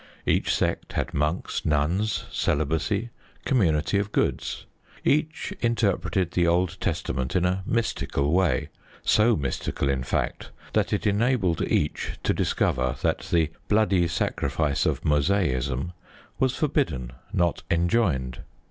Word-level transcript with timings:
Each 0.25 0.51
sect 0.51 0.93
had 0.93 1.13
monks, 1.13 1.63
nuns, 1.63 2.25
celibacy, 2.31 3.11
community 3.45 3.99
of 3.99 4.11
goods. 4.11 4.65
Each 5.05 5.53
interpreted 5.59 6.31
the 6.31 6.47
Old 6.47 6.77
Testament 6.79 7.35
in 7.35 7.45
a 7.45 7.61
mystical 7.67 8.31
way 8.31 8.69
so 9.03 9.35
mystical, 9.35 9.89
in 9.89 10.01
fact, 10.01 10.49
that 10.73 10.91
it 10.91 11.05
enabled 11.05 11.61
each 11.61 12.13
to 12.23 12.33
discover 12.33 12.95
that 13.03 13.19
the 13.29 13.51
bloody 13.67 14.07
sacrifice 14.07 14.87
of 14.87 15.05
Mosaism 15.05 15.93
was 16.39 16.55
forbidden, 16.55 17.13
not 17.31 17.61
enjoined. 17.69 18.39